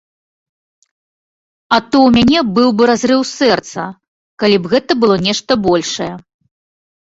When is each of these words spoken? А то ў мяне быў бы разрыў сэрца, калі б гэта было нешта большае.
А 1.77 1.79
то 1.89 2.01
ў 2.05 2.15
мяне 2.17 2.39
быў 2.57 2.69
бы 2.81 2.89
разрыў 2.93 3.21
сэрца, 3.37 3.81
калі 4.45 4.57
б 4.65 4.75
гэта 4.75 4.91
было 5.07 5.15
нешта 5.31 5.51
большае. 5.71 6.13